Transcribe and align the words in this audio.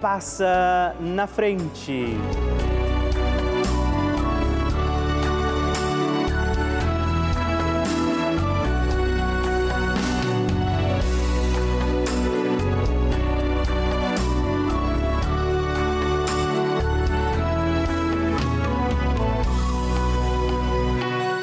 passa 0.00 0.94
na 1.00 1.26
frente. 1.26 2.16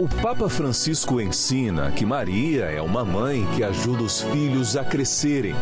O 0.06 0.22
Papa 0.22 0.48
Francisco 0.48 1.20
ensina 1.20 1.90
que 1.90 2.06
Maria 2.06 2.66
é 2.66 2.80
uma 2.80 3.04
mãe 3.04 3.44
que 3.56 3.64
ajuda 3.64 4.04
os 4.04 4.22
filhos 4.22 4.78
a 4.78 4.84
crescerem 4.84 5.56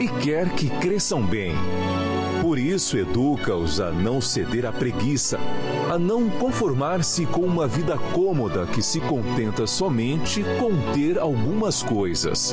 e 0.00 0.08
quer 0.24 0.50
que 0.56 0.68
cresçam 0.80 1.24
bem. 1.24 1.54
Por 2.42 2.58
isso, 2.58 2.98
educa-os 2.98 3.80
a 3.80 3.92
não 3.92 4.20
ceder 4.20 4.66
à 4.66 4.72
preguiça, 4.72 5.38
a 5.88 5.96
não 5.96 6.28
conformar-se 6.28 7.26
com 7.26 7.42
uma 7.42 7.68
vida 7.68 7.96
cômoda 8.12 8.66
que 8.66 8.82
se 8.82 8.98
contenta 8.98 9.68
somente 9.68 10.42
com 10.58 10.92
ter 10.92 11.16
algumas 11.16 11.80
coisas. 11.80 12.52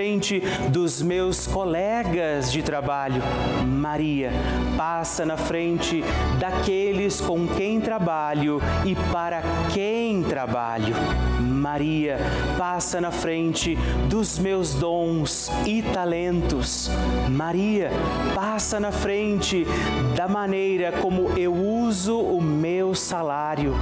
frente 0.00 0.42
dos 0.70 1.02
meus 1.02 1.46
colegas 1.46 2.50
de 2.50 2.62
trabalho. 2.62 3.22
Maria, 3.66 4.32
passa 4.74 5.26
na 5.26 5.36
frente 5.36 6.02
daqueles 6.38 7.20
com 7.20 7.46
quem 7.46 7.82
trabalho 7.82 8.62
e 8.86 8.94
para 9.12 9.42
quem 9.74 10.22
trabalho. 10.22 10.94
Maria, 11.60 12.16
passa 12.56 13.02
na 13.02 13.10
frente 13.10 13.76
dos 14.08 14.38
meus 14.38 14.72
dons 14.72 15.50
e 15.66 15.82
talentos. 15.82 16.90
Maria, 17.28 17.90
passa 18.34 18.80
na 18.80 18.90
frente 18.90 19.66
da 20.16 20.26
maneira 20.26 20.90
como 20.90 21.38
eu 21.38 21.52
uso 21.54 22.18
o 22.18 22.40
meu 22.40 22.94
salário. 22.94 23.74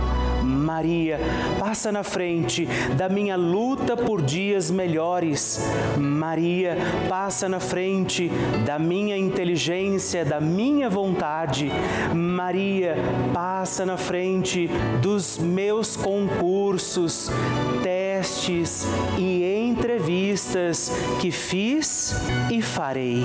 Maria, 0.43 1.19
passa 1.59 1.93
na 1.93 2.03
frente 2.03 2.67
da 2.97 3.09
minha 3.09 3.37
luta 3.37 3.97
por 3.97 4.23
dias 4.23 4.71
melhores. 4.71 5.61
Maria, 5.97 6.77
passa 7.09 7.49
na 7.49 7.61
frente 7.61 8.31
da 8.65 8.79
minha 8.79 9.17
inteligência, 9.17 10.25
da 10.25 10.41
minha 10.41 10.89
vontade. 10.89 11.71
Maria, 12.15 12.97
passa 13.33 13.85
na 13.85 13.97
frente 13.97 14.69
dos 15.03 15.39
meus 15.39 15.97
concursos, 15.97 17.31
te 17.77 17.98
testes 18.29 18.87
e 19.17 19.43
entrevistas 19.67 20.93
que 21.19 21.31
fiz 21.31 22.15
e 22.51 22.61
farei. 22.61 23.25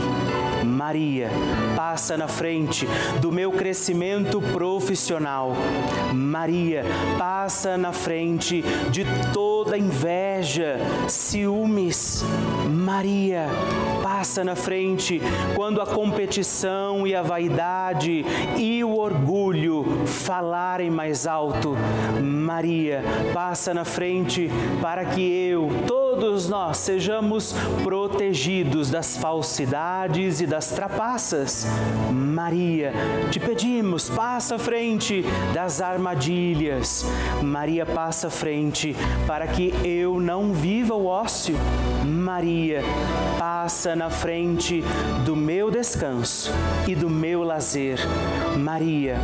Maria, 0.66 1.30
passa 1.76 2.16
na 2.16 2.28
frente 2.28 2.88
do 3.20 3.30
meu 3.30 3.52
crescimento 3.52 4.42
profissional. 4.42 5.54
Maria, 6.14 6.86
passa 7.18 7.78
na 7.78 7.92
frente 7.92 8.64
de 8.90 9.06
toda 9.34 9.78
inveja, 9.78 10.78
ciúmes. 11.10 12.24
Maria, 12.70 13.48
passa 14.02 14.44
na 14.44 14.56
frente 14.56 15.22
quando 15.56 15.82
a 15.82 15.86
competição 15.86 17.06
e 17.06 17.14
a 17.14 17.22
vaidade 17.22 18.26
e 18.58 18.84
o 18.84 18.96
orgulho 18.98 20.06
falarem 20.06 20.90
mais 20.90 21.28
alto. 21.28 21.76
Maria, 22.22 23.04
passa 23.34 23.74
na 23.74 23.84
frente 23.84 24.50
para 24.82 24.93
que 25.06 25.22
eu, 25.22 25.70
todos 25.88 26.48
nós, 26.48 26.78
sejamos 26.78 27.56
protegidos 27.84 28.92
das 28.92 29.18
falsidades 29.18 30.40
e 30.40 30.46
das 30.46 30.68
trapaças. 30.68 31.66
Maria, 32.12 32.94
te 33.32 33.40
pedimos, 33.40 34.10
passa 34.10 34.56
à 34.56 34.60
frente 34.60 35.26
das 35.54 35.82
armadilhas. 35.82 37.06
Maria, 37.42 37.86
passa 37.86 38.28
à 38.28 38.30
frente 38.30 38.96
para 39.26 39.48
que 39.48 39.74
eu 39.84 40.20
não 40.20 40.54
viva 40.54 40.94
o 40.94 41.06
ócio. 41.06 41.56
Maria, 42.06 42.82
passa 43.40 43.96
na 43.96 44.10
frente 44.10 44.84
do 45.26 45.36
meu 45.36 45.72
descanso 45.72 46.52
e 46.88 46.94
do 46.94 47.10
meu 47.10 47.44
lazer. 47.44 47.98
Maria, 48.58 49.18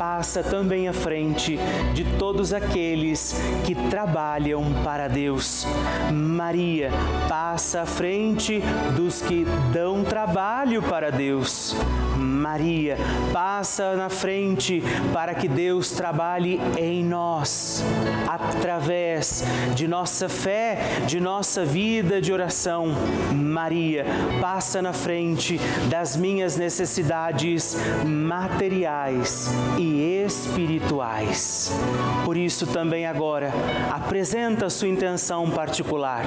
passa 0.00 0.42
também 0.42 0.88
à 0.88 0.94
frente 0.94 1.58
de 1.92 2.04
todos 2.18 2.54
aqueles 2.54 3.38
que 3.66 3.74
trabalham 3.90 4.64
para 4.82 5.08
Deus. 5.08 5.66
Maria 6.10 6.90
passa 7.28 7.82
à 7.82 7.86
frente 7.86 8.62
dos 8.96 9.20
que 9.20 9.44
dão 9.74 10.02
trabalho 10.02 10.82
para 10.82 11.10
Deus. 11.10 11.76
Maria 12.16 12.96
passa 13.30 13.94
na 13.94 14.08
frente 14.08 14.82
para 15.12 15.34
que 15.34 15.46
Deus 15.46 15.90
trabalhe 15.90 16.58
em 16.78 17.04
nós, 17.04 17.84
através 18.26 19.44
de 19.74 19.86
nossa 19.86 20.30
fé, 20.30 20.78
de 21.06 21.20
nossa 21.20 21.62
vida 21.62 22.22
de 22.22 22.32
oração. 22.32 22.94
Maria 23.34 24.06
passa 24.40 24.80
na 24.80 24.94
frente 24.94 25.60
das 25.90 26.16
minhas 26.16 26.56
necessidades 26.56 27.76
materiais 28.06 29.50
e 29.78 29.89
espirituais. 29.90 31.72
Por 32.24 32.36
isso, 32.36 32.66
também 32.66 33.06
agora, 33.06 33.52
apresenta 33.90 34.70
sua 34.70 34.88
intenção 34.88 35.50
particular. 35.50 36.24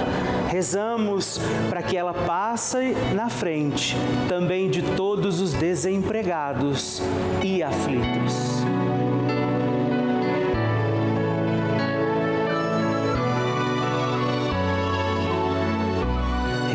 Rezamos 0.50 1.40
para 1.70 1.82
que 1.82 1.96
ela 1.96 2.14
passe 2.14 2.94
na 3.14 3.30
frente 3.30 3.96
também 4.28 4.70
de 4.70 4.82
todos 4.82 5.40
os 5.40 5.54
desempregados 5.54 7.02
e 7.44 7.64
aflitos. 7.64 8.64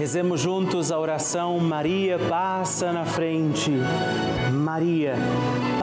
Rezemos 0.08 0.40
juntos 0.40 0.90
a 0.90 0.98
oração 0.98 1.58
Maria 1.60 2.18
passa 2.18 2.90
na 2.90 3.04
frente. 3.04 3.70
Maria 4.50 5.14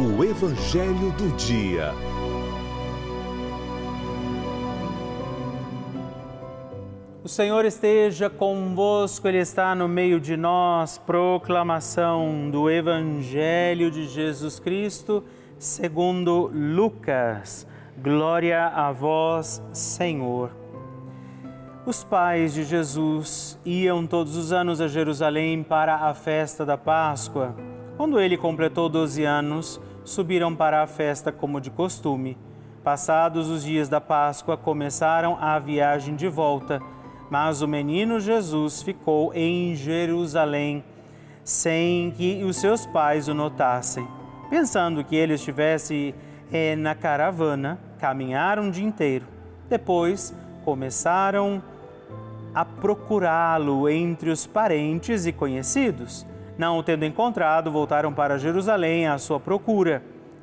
O 0.00 0.22
Evangelho 0.22 1.10
do 1.18 1.36
Dia. 1.36 1.92
O 7.24 7.28
Senhor 7.28 7.64
esteja 7.64 8.30
convosco, 8.30 9.26
Ele 9.26 9.38
está 9.38 9.74
no 9.74 9.88
meio 9.88 10.20
de 10.20 10.36
nós. 10.36 10.98
Proclamação 10.98 12.48
do 12.48 12.70
Evangelho 12.70 13.90
de 13.90 14.06
Jesus 14.06 14.60
Cristo, 14.60 15.24
segundo 15.58 16.48
Lucas. 16.54 17.66
Glória 18.00 18.68
a 18.68 18.92
vós, 18.92 19.60
Senhor. 19.72 20.52
Os 21.84 22.04
pais 22.04 22.54
de 22.54 22.62
Jesus 22.62 23.58
iam 23.66 24.06
todos 24.06 24.36
os 24.36 24.52
anos 24.52 24.80
a 24.80 24.86
Jerusalém 24.86 25.64
para 25.64 25.96
a 25.96 26.14
festa 26.14 26.64
da 26.64 26.78
Páscoa. 26.78 27.56
Quando 27.96 28.20
ele 28.20 28.36
completou 28.36 28.88
12 28.88 29.24
anos, 29.24 29.80
subiram 30.10 30.54
para 30.54 30.82
a 30.82 30.86
festa 30.86 31.30
como 31.30 31.60
de 31.60 31.70
costume. 31.70 32.36
Passados 32.82 33.48
os 33.48 33.62
dias 33.62 33.88
da 33.88 34.00
Páscoa, 34.00 34.56
começaram 34.56 35.36
a 35.40 35.58
viagem 35.58 36.16
de 36.16 36.28
volta, 36.28 36.80
mas 37.30 37.60
o 37.60 37.68
menino 37.68 38.18
Jesus 38.18 38.82
ficou 38.82 39.32
em 39.34 39.74
Jerusalém, 39.74 40.82
sem 41.44 42.10
que 42.12 42.42
os 42.44 42.56
seus 42.56 42.86
pais 42.86 43.28
o 43.28 43.34
notassem. 43.34 44.06
Pensando 44.48 45.04
que 45.04 45.14
ele 45.14 45.34
estivesse 45.34 46.14
eh, 46.50 46.74
na 46.76 46.94
caravana, 46.94 47.78
caminharam 47.98 48.68
o 48.68 48.70
dia 48.70 48.86
inteiro. 48.86 49.26
Depois 49.68 50.34
começaram 50.64 51.62
a 52.54 52.64
procurá-lo 52.64 53.88
entre 53.88 54.30
os 54.30 54.46
parentes 54.46 55.26
e 55.26 55.32
conhecidos. 55.32 56.26
Não 56.58 56.76
o 56.76 56.82
tendo 56.82 57.04
encontrado, 57.04 57.70
voltaram 57.70 58.12
para 58.12 58.36
Jerusalém 58.36 59.06
à 59.06 59.16
sua 59.16 59.38
procura. 59.38 60.02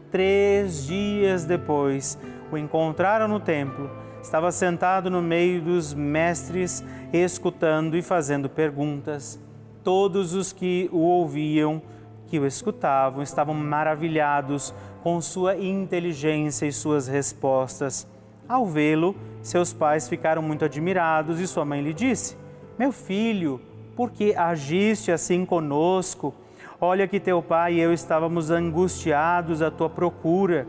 Três 0.09 0.87
dias 0.87 1.43
depois, 1.43 2.17
o 2.49 2.57
encontraram 2.57 3.27
no 3.27 3.37
templo. 3.37 3.91
Estava 4.21 4.49
sentado 4.49 5.09
no 5.09 5.21
meio 5.21 5.61
dos 5.61 5.93
mestres, 5.93 6.81
escutando 7.11 7.97
e 7.97 8.01
fazendo 8.01 8.49
perguntas. 8.49 9.37
Todos 9.83 10.33
os 10.33 10.53
que 10.53 10.89
o 10.93 10.99
ouviam, 10.99 11.81
que 12.27 12.39
o 12.39 12.47
escutavam, 12.47 13.21
estavam 13.21 13.53
maravilhados 13.53 14.73
com 15.03 15.19
sua 15.19 15.57
inteligência 15.57 16.65
e 16.65 16.71
suas 16.71 17.09
respostas. 17.09 18.07
Ao 18.47 18.65
vê-lo, 18.65 19.17
seus 19.41 19.73
pais 19.73 20.07
ficaram 20.07 20.41
muito 20.41 20.63
admirados 20.63 21.41
e 21.41 21.45
sua 21.45 21.65
mãe 21.65 21.81
lhe 21.81 21.93
disse: 21.93 22.37
Meu 22.79 22.93
filho, 22.93 23.59
por 23.95 24.11
que 24.11 24.35
agiste 24.35 25.11
assim 25.11 25.45
conosco? 25.45 26.33
Olha 26.79 27.07
que 27.07 27.19
teu 27.19 27.41
pai 27.41 27.75
e 27.75 27.79
eu 27.79 27.93
estávamos 27.93 28.51
angustiados 28.51 29.61
à 29.61 29.71
tua 29.71 29.89
procura. 29.89 30.67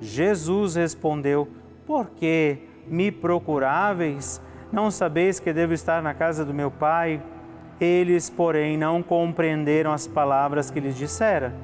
Jesus 0.00 0.74
respondeu: 0.74 1.48
Por 1.86 2.10
que 2.10 2.58
me 2.86 3.12
procuráveis? 3.12 4.42
Não 4.72 4.90
sabeis 4.90 5.38
que 5.38 5.52
devo 5.52 5.72
estar 5.72 6.02
na 6.02 6.12
casa 6.12 6.44
do 6.44 6.52
meu 6.52 6.70
pai? 6.70 7.22
Eles, 7.80 8.28
porém, 8.28 8.76
não 8.76 9.02
compreenderam 9.02 9.92
as 9.92 10.06
palavras 10.06 10.70
que 10.70 10.80
lhes 10.80 10.96
dissera. 10.96 11.54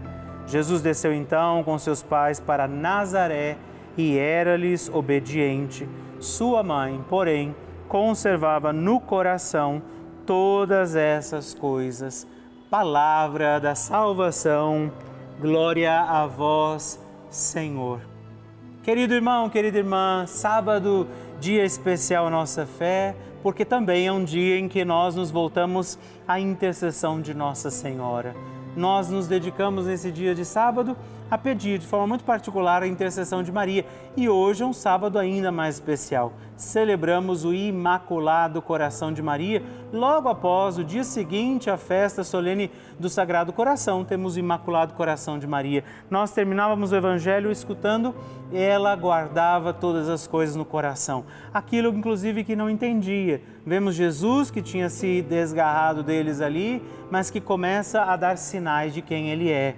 Jesus 0.47 0.83
desceu 0.83 1.13
então 1.13 1.63
com 1.65 1.79
seus 1.79 2.03
pais 2.03 2.39
para 2.39 2.69
Nazaré 2.69 3.57
e 3.97 4.17
era-lhes 4.17 4.89
obediente. 4.93 5.89
Sua 6.19 6.63
mãe, 6.63 7.05
porém, 7.09 7.55
conservava 7.89 8.73
no 8.73 9.01
coração 9.01 9.83
todas 10.31 10.95
essas 10.95 11.53
coisas. 11.53 12.25
Palavra 12.71 13.59
da 13.59 13.75
salvação, 13.75 14.93
glória 15.41 16.03
a 16.03 16.25
vós, 16.25 17.05
Senhor. 17.29 18.01
Querido 18.85 19.13
irmão, 19.13 19.51
querida 19.51 19.79
irmã, 19.79 20.25
sábado, 20.29 21.09
dia 21.41 21.65
especial 21.65 22.31
nossa 22.31 22.65
fé, 22.65 23.17
porque 23.43 23.65
também 23.65 24.07
é 24.07 24.13
um 24.13 24.23
dia 24.23 24.57
em 24.57 24.69
que 24.69 24.85
nós 24.85 25.17
nos 25.17 25.33
voltamos 25.33 25.99
à 26.29 26.39
intercessão 26.39 27.21
de 27.21 27.35
Nossa 27.35 27.69
Senhora. 27.69 28.33
Nós 28.77 29.11
nos 29.11 29.27
dedicamos 29.27 29.87
nesse 29.87 30.13
dia 30.13 30.33
de 30.33 30.45
sábado 30.45 30.97
a 31.31 31.39
pedir 31.39 31.79
de 31.79 31.87
forma 31.87 32.07
muito 32.09 32.25
particular 32.25 32.83
a 32.83 32.87
intercessão 32.87 33.43
de 33.43 33.53
Maria. 33.53 33.87
E 34.17 34.29
hoje 34.29 34.63
é 34.63 34.67
um 34.67 34.73
sábado 34.73 35.19
ainda 35.19 35.53
mais 35.53 35.77
especial. 35.77 36.33
Celebramos 36.57 37.45
o 37.45 37.55
Imaculado 37.55 38.61
Coração 38.61 39.13
de 39.13 39.23
Maria. 39.23 39.63
Logo 39.93 40.29
após 40.29 40.77
o 40.77 40.85
dia 40.85 41.05
seguinte, 41.05 41.71
a 41.71 41.77
festa 41.77 42.25
solene 42.25 42.71
do 42.99 43.09
Sagrado 43.09 43.53
Coração, 43.53 44.05
temos 44.05 44.37
o 44.37 44.41
Imaculado 44.41 44.95
Coração 44.95 45.39
de 45.39 45.47
Maria. 45.47 45.85
Nós 46.11 46.33
terminávamos 46.33 46.93
o 46.93 46.97
Evangelho 46.97 47.51
escutando, 47.51 48.15
ela 48.53 48.95
guardava 48.97 49.73
todas 49.73 50.09
as 50.09 50.27
coisas 50.27 50.57
no 50.57 50.65
coração. 50.65 51.25
Aquilo, 51.55 51.97
inclusive, 51.97 52.45
que 52.45 52.57
não 52.57 52.69
entendia. 52.69 53.41
Vemos 53.65 53.95
Jesus 53.95 54.51
que 54.51 54.61
tinha 54.61 54.89
se 54.89 55.23
desgarrado 55.23 56.03
deles 56.03 56.41
ali, 56.41 56.83
mas 57.11 57.31
que 57.31 57.41
começa 57.41 58.03
a 58.03 58.17
dar 58.17 58.37
sinais 58.37 58.93
de 58.93 59.01
quem 59.01 59.31
ele 59.31 59.51
é 59.51 59.77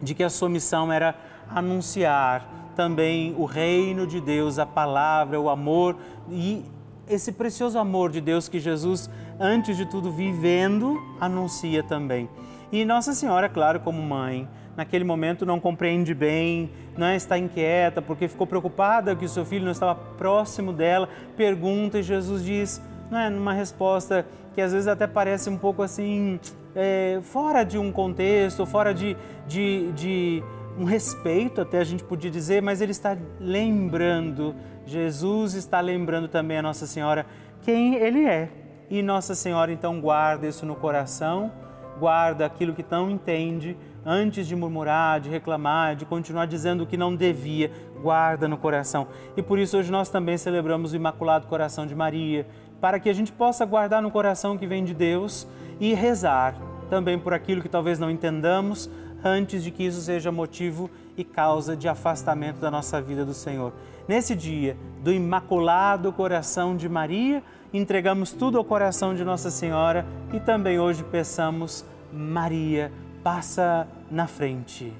de 0.00 0.14
que 0.14 0.22
a 0.22 0.30
sua 0.30 0.48
missão 0.48 0.92
era 0.92 1.14
anunciar 1.48 2.48
também 2.74 3.34
o 3.38 3.44
reino 3.44 4.06
de 4.06 4.20
Deus, 4.20 4.58
a 4.58 4.66
palavra, 4.66 5.40
o 5.40 5.48
amor 5.48 5.96
e 6.30 6.64
esse 7.08 7.32
precioso 7.32 7.78
amor 7.78 8.10
de 8.10 8.20
Deus 8.20 8.48
que 8.48 8.58
Jesus, 8.58 9.08
antes 9.40 9.76
de 9.76 9.86
tudo 9.86 10.10
vivendo, 10.10 11.00
anuncia 11.20 11.82
também. 11.82 12.28
E 12.70 12.84
Nossa 12.84 13.14
Senhora, 13.14 13.48
claro, 13.48 13.80
como 13.80 14.02
mãe, 14.02 14.48
naquele 14.76 15.04
momento 15.04 15.46
não 15.46 15.60
compreende 15.60 16.12
bem, 16.12 16.70
não 16.96 17.06
é? 17.06 17.16
está 17.16 17.38
inquieta 17.38 18.02
porque 18.02 18.28
ficou 18.28 18.46
preocupada 18.46 19.14
que 19.14 19.24
o 19.24 19.28
seu 19.28 19.44
filho 19.44 19.64
não 19.64 19.72
estava 19.72 19.94
próximo 19.94 20.72
dela, 20.72 21.08
pergunta 21.36 21.98
e 21.98 22.02
Jesus 22.02 22.44
diz, 22.44 22.82
não 23.10 23.18
é, 23.18 23.30
numa 23.30 23.52
resposta 23.52 24.26
que 24.54 24.60
às 24.60 24.72
vezes 24.72 24.88
até 24.88 25.06
parece 25.06 25.48
um 25.48 25.56
pouco 25.56 25.82
assim 25.82 26.40
é, 26.76 27.18
fora 27.22 27.64
de 27.64 27.78
um 27.78 27.90
contexto, 27.90 28.66
fora 28.66 28.92
de, 28.92 29.16
de, 29.48 29.90
de 29.92 30.44
um 30.78 30.84
respeito, 30.84 31.62
até 31.62 31.78
a 31.78 31.84
gente 31.84 32.04
podia 32.04 32.30
dizer, 32.30 32.60
mas 32.60 32.82
ele 32.82 32.92
está 32.92 33.16
lembrando, 33.40 34.54
Jesus 34.84 35.54
está 35.54 35.80
lembrando 35.80 36.28
também 36.28 36.58
a 36.58 36.62
Nossa 36.62 36.86
Senhora 36.86 37.24
quem 37.62 37.94
ele 37.94 38.26
é. 38.26 38.50
E 38.90 39.02
Nossa 39.02 39.34
Senhora 39.34 39.72
então 39.72 40.00
guarda 40.00 40.46
isso 40.46 40.66
no 40.66 40.76
coração, 40.76 41.50
guarda 41.98 42.44
aquilo 42.44 42.74
que 42.74 42.84
não 42.88 43.10
entende, 43.10 43.76
antes 44.04 44.46
de 44.46 44.54
murmurar, 44.54 45.18
de 45.18 45.28
reclamar, 45.28 45.96
de 45.96 46.04
continuar 46.04 46.46
dizendo 46.46 46.84
o 46.84 46.86
que 46.86 46.96
não 46.96 47.16
devia, 47.16 47.72
guarda 48.00 48.46
no 48.46 48.56
coração. 48.56 49.08
E 49.36 49.42
por 49.42 49.58
isso 49.58 49.76
hoje 49.78 49.90
nós 49.90 50.08
também 50.08 50.36
celebramos 50.36 50.92
o 50.92 50.96
Imaculado 50.96 51.48
Coração 51.48 51.86
de 51.86 51.94
Maria, 51.94 52.46
para 52.80 53.00
que 53.00 53.08
a 53.08 53.12
gente 53.12 53.32
possa 53.32 53.64
guardar 53.64 54.02
no 54.02 54.10
coração 54.10 54.56
que 54.56 54.66
vem 54.66 54.84
de 54.84 54.94
Deus 54.94 55.46
e 55.80 55.94
rezar 55.94 56.54
também 56.88 57.18
por 57.18 57.34
aquilo 57.34 57.62
que 57.62 57.68
talvez 57.68 57.98
não 57.98 58.10
entendamos, 58.10 58.90
antes 59.24 59.62
de 59.62 59.70
que 59.70 59.84
isso 59.84 60.00
seja 60.00 60.30
motivo 60.30 60.90
e 61.16 61.24
causa 61.24 61.76
de 61.76 61.88
afastamento 61.88 62.60
da 62.60 62.70
nossa 62.70 63.00
vida 63.00 63.24
do 63.24 63.34
Senhor. 63.34 63.72
Nesse 64.06 64.34
dia 64.34 64.76
do 65.02 65.12
Imaculado 65.12 66.12
Coração 66.12 66.76
de 66.76 66.88
Maria, 66.88 67.42
entregamos 67.72 68.32
tudo 68.32 68.58
ao 68.58 68.64
coração 68.64 69.14
de 69.14 69.24
Nossa 69.24 69.50
Senhora 69.50 70.06
e 70.32 70.38
também 70.38 70.78
hoje 70.78 71.02
peçamos, 71.02 71.84
Maria, 72.12 72.92
passa 73.22 73.88
na 74.10 74.26
frente. 74.26 74.92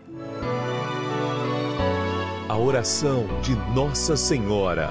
A 2.48 2.56
oração 2.56 3.26
de 3.42 3.54
Nossa 3.74 4.16
Senhora. 4.16 4.90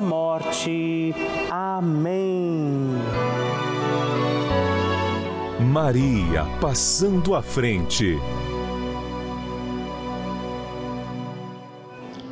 morte. 0.01 1.13
Amém. 1.49 2.95
Maria 5.59 6.43
passando 6.59 7.35
à 7.35 7.41
frente. 7.41 8.17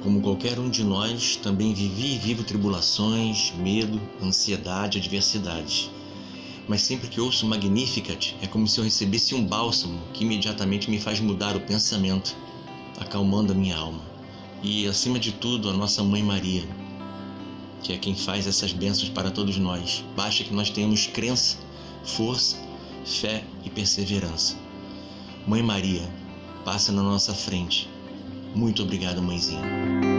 Como 0.03 0.21
qualquer 0.21 0.57
um 0.57 0.69
de 0.69 0.83
nós, 0.83 1.35
também 1.35 1.73
vivi 1.73 2.15
e 2.15 2.17
vivo 2.17 2.43
tribulações, 2.43 3.53
medo, 3.57 4.01
ansiedade, 4.21 4.97
adversidade. 4.97 5.91
Mas 6.67 6.81
sempre 6.81 7.07
que 7.07 7.21
ouço 7.21 7.45
Magnificat, 7.45 8.35
é 8.41 8.47
como 8.47 8.67
se 8.67 8.79
eu 8.79 8.83
recebesse 8.83 9.35
um 9.35 9.45
bálsamo 9.45 9.99
que 10.13 10.23
imediatamente 10.23 10.89
me 10.89 10.99
faz 10.99 11.19
mudar 11.19 11.55
o 11.55 11.61
pensamento, 11.61 12.35
acalmando 12.99 13.53
a 13.53 13.55
minha 13.55 13.77
alma. 13.77 14.01
E, 14.61 14.87
acima 14.87 15.17
de 15.17 15.31
tudo, 15.31 15.69
a 15.69 15.73
nossa 15.73 16.03
Mãe 16.03 16.21
Maria, 16.21 16.63
que 17.83 17.93
é 17.93 17.97
quem 17.97 18.15
faz 18.15 18.47
essas 18.47 18.73
bênçãos 18.73 19.09
para 19.09 19.31
todos 19.31 19.57
nós. 19.57 20.03
Basta 20.15 20.43
que 20.43 20.53
nós 20.53 20.69
tenhamos 20.69 21.07
crença, 21.07 21.57
força, 22.03 22.57
fé 23.05 23.43
e 23.63 23.69
perseverança. 23.69 24.55
Mãe 25.47 25.63
Maria, 25.63 26.07
passa 26.65 26.91
na 26.91 27.01
nossa 27.01 27.33
frente. 27.33 27.89
Muito 28.53 28.83
obrigado, 28.83 29.21
mãezinha. 29.21 30.18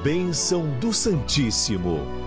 Bênção 0.02 0.66
do 0.80 0.92
Santíssimo. 0.92 2.23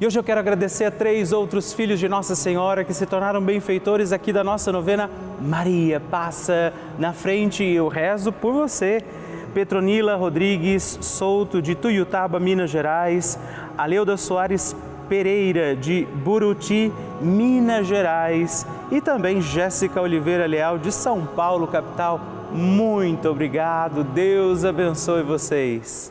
E 0.00 0.06
hoje 0.06 0.18
eu 0.18 0.24
quero 0.24 0.40
agradecer 0.40 0.86
a 0.86 0.90
três 0.90 1.30
outros 1.30 1.74
filhos 1.74 2.00
de 2.00 2.08
Nossa 2.08 2.34
Senhora 2.34 2.84
que 2.84 2.94
se 2.94 3.04
tornaram 3.04 3.38
benfeitores 3.38 4.12
aqui 4.12 4.32
da 4.32 4.42
nossa 4.42 4.72
novena. 4.72 5.10
Maria, 5.38 6.00
passa 6.00 6.72
na 6.98 7.12
frente 7.12 7.62
e 7.62 7.76
eu 7.76 7.86
rezo 7.86 8.32
por 8.32 8.54
você. 8.54 9.04
Petronila 9.52 10.16
Rodrigues 10.16 10.98
Souto, 11.02 11.60
de 11.60 11.74
Tuiutaba, 11.74 12.40
Minas 12.40 12.70
Gerais. 12.70 13.38
Aleuda 13.76 14.16
Soares 14.16 14.74
Pereira, 15.06 15.76
de 15.76 16.08
Buruti, 16.24 16.90
Minas 17.20 17.86
Gerais. 17.86 18.66
E 18.90 19.02
também 19.02 19.42
Jéssica 19.42 20.00
Oliveira 20.00 20.46
Leal, 20.46 20.78
de 20.78 20.90
São 20.90 21.26
Paulo, 21.26 21.66
capital. 21.66 22.18
Muito 22.50 23.28
obrigado. 23.28 24.02
Deus 24.02 24.64
abençoe 24.64 25.22
vocês. 25.22 26.10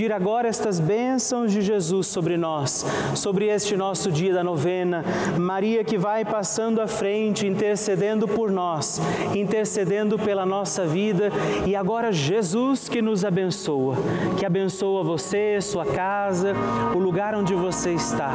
pedir 0.00 0.12
agora 0.14 0.48
estas 0.48 0.80
bênçãos 0.80 1.52
de 1.52 1.60
Jesus 1.60 2.06
sobre 2.06 2.38
nós, 2.38 2.86
sobre 3.14 3.48
este 3.48 3.76
nosso 3.76 4.10
dia 4.10 4.32
da 4.32 4.42
novena. 4.42 5.04
Maria 5.38 5.84
que 5.84 5.98
vai 5.98 6.24
passando 6.24 6.80
à 6.80 6.86
frente, 6.86 7.46
intercedendo 7.46 8.26
por 8.26 8.50
nós, 8.50 8.98
intercedendo 9.34 10.18
pela 10.18 10.46
nossa 10.46 10.86
vida 10.86 11.30
e 11.66 11.76
agora 11.76 12.10
Jesus 12.12 12.88
que 12.88 13.02
nos 13.02 13.26
abençoa, 13.26 13.96
que 14.38 14.46
abençoa 14.46 15.04
você, 15.04 15.60
sua 15.60 15.84
casa, 15.84 16.54
o 16.94 16.98
lugar 16.98 17.34
onde 17.34 17.54
você 17.54 17.92
está. 17.92 18.32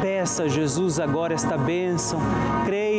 Peça 0.00 0.44
a 0.44 0.48
Jesus 0.48 0.98
agora 0.98 1.34
esta 1.34 1.58
bênção, 1.58 2.18
creia 2.64 2.91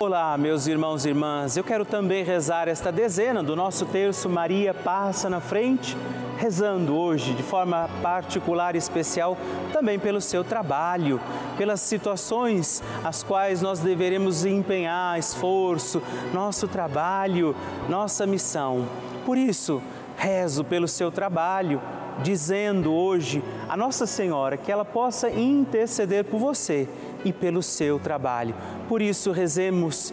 Olá, 0.00 0.38
meus 0.38 0.68
irmãos 0.68 1.04
e 1.04 1.08
irmãs. 1.08 1.56
Eu 1.56 1.64
quero 1.64 1.84
também 1.84 2.22
rezar 2.22 2.68
esta 2.68 2.92
dezena 2.92 3.42
do 3.42 3.56
nosso 3.56 3.84
terço 3.84 4.28
Maria 4.28 4.72
passa 4.72 5.28
na 5.28 5.40
frente, 5.40 5.96
rezando 6.36 6.96
hoje 6.96 7.34
de 7.34 7.42
forma 7.42 7.90
particular 8.00 8.76
e 8.76 8.78
especial 8.78 9.36
também 9.72 9.98
pelo 9.98 10.20
seu 10.20 10.44
trabalho, 10.44 11.20
pelas 11.56 11.80
situações 11.80 12.80
as 13.02 13.24
quais 13.24 13.60
nós 13.60 13.80
deveremos 13.80 14.44
empenhar 14.44 15.18
esforço, 15.18 16.00
nosso 16.32 16.68
trabalho, 16.68 17.56
nossa 17.88 18.24
missão. 18.24 18.86
Por 19.26 19.36
isso, 19.36 19.82
rezo 20.16 20.62
pelo 20.62 20.86
seu 20.86 21.10
trabalho 21.10 21.82
dizendo 22.22 22.92
hoje 22.92 23.42
a 23.68 23.76
Nossa 23.76 24.06
Senhora 24.06 24.56
que 24.56 24.70
ela 24.70 24.84
possa 24.84 25.30
interceder 25.30 26.24
por 26.24 26.38
você 26.38 26.88
e 27.28 27.32
pelo 27.32 27.62
seu 27.62 27.98
trabalho. 27.98 28.54
Por 28.88 29.02
isso, 29.02 29.30
rezemos, 29.32 30.12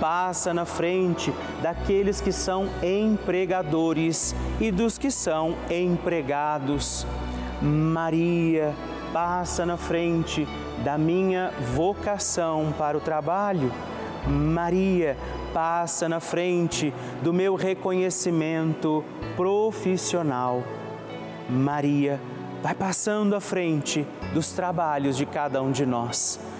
passa 0.00 0.54
na 0.54 0.64
frente 0.64 1.32
daqueles 1.62 2.20
que 2.20 2.32
são 2.32 2.68
empregadores 2.82 4.34
e 4.60 4.70
dos 4.70 4.98
que 4.98 5.10
são 5.10 5.56
empregados. 5.70 7.06
Maria 7.60 8.74
passa 9.12 9.66
na 9.66 9.76
frente 9.76 10.46
da 10.84 10.96
minha 10.96 11.52
vocação 11.74 12.72
para 12.76 12.96
o 12.96 13.00
trabalho. 13.00 13.72
Maria 14.26 15.16
passa 15.52 16.08
na 16.08 16.20
frente 16.20 16.92
do 17.22 17.32
meu 17.32 17.54
reconhecimento 17.54 19.04
profissional. 19.36 20.62
Maria 21.48 22.20
vai 22.62 22.74
passando 22.74 23.34
à 23.34 23.40
frente 23.40 24.06
dos 24.34 24.52
trabalhos 24.52 25.16
de 25.16 25.24
cada 25.24 25.62
um 25.62 25.70
de 25.70 25.86
nós. 25.86 26.38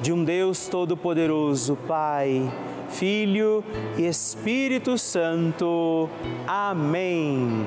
de 0.00 0.12
um 0.12 0.24
Deus 0.24 0.66
Todo-Poderoso, 0.68 1.76
Pai, 1.86 2.50
Filho 2.88 3.62
e 3.98 4.06
Espírito 4.06 4.96
Santo. 4.96 6.08
Amém. 6.46 7.66